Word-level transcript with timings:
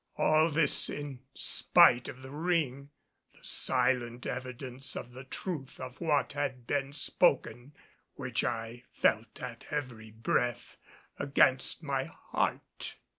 All 0.17 0.49
this 0.49 0.89
in 0.89 1.19
spite 1.35 2.07
of 2.09 2.23
the 2.23 2.31
ring, 2.31 2.89
the 3.33 3.43
silent 3.43 4.25
evidence 4.25 4.95
of 4.95 5.11
the 5.11 5.23
truth 5.25 5.79
of 5.79 6.01
what 6.01 6.33
had 6.33 6.65
been 6.65 6.91
spoken, 6.91 7.73
which 8.15 8.43
I 8.43 8.83
felt 8.91 9.39
at 9.39 9.67
every 9.69 10.09
breath, 10.09 10.77
against 11.19 11.83
my 11.83 12.05
heart. 12.05 12.95